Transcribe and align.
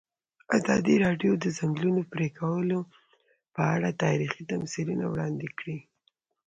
ازادي 0.57 0.95
راډیو 1.05 1.31
د 1.37 1.41
د 1.43 1.45
ځنګلونو 1.57 2.01
پرېکول 2.13 2.67
په 3.55 3.61
اړه 3.75 3.89
تاریخي 4.03 4.43
تمثیلونه 4.53 5.05
وړاندې 5.07 5.47
کړي. 5.57 5.77